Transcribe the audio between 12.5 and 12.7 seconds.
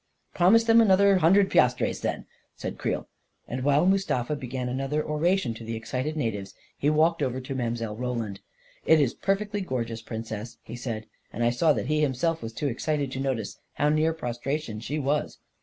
too